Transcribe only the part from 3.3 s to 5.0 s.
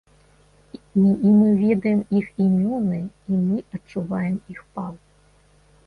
і мы адчуваем іх пал.